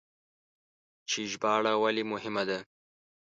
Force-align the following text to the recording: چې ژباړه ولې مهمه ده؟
چې 1.09 1.19
ژباړه 1.31 1.73
ولې 1.81 2.03
مهمه 2.11 2.43
ده؟ 2.49 2.59